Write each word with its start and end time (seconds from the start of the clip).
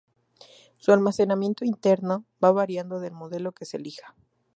Su 0.77 0.93
almacenamiento 0.93 1.63
interno 1.63 2.25
va 2.43 2.51
variando 2.51 2.99
del 2.99 3.11
modelo 3.13 3.51
que 3.51 3.65
se 3.65 3.77
elija. 3.77 4.15